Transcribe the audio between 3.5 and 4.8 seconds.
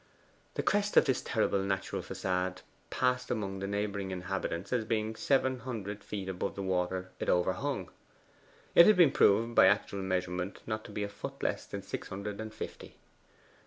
the neighbouring inhabitants